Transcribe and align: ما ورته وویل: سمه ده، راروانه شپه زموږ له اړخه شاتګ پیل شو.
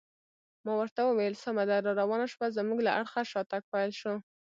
ما 0.65 0.73
ورته 0.79 0.99
وویل: 1.03 1.33
سمه 1.43 1.63
ده، 1.69 1.75
راروانه 1.87 2.25
شپه 2.33 2.47
زموږ 2.57 2.79
له 2.83 2.91
اړخه 2.99 3.21
شاتګ 3.31 3.63
پیل 3.73 3.91
شو. 4.01 4.13